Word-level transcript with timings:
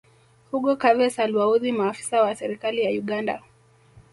hugo 0.51 0.75
chavez 0.77 1.19
aliwaudhi 1.19 1.71
maafisa 1.71 2.21
wa 2.23 2.35
serikali 2.35 2.81
ya 2.83 2.91
uganda 2.91 3.43